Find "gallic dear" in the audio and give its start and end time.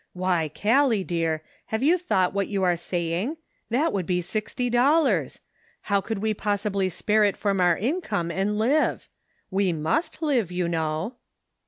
0.47-1.43